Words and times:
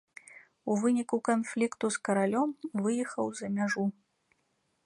У 0.71 0.77
выніку 0.83 1.19
канфлікту 1.29 1.85
з 1.97 2.03
каралём 2.09 2.49
выехаў 2.85 3.25
за 3.41 3.47
мяжу. 3.59 3.85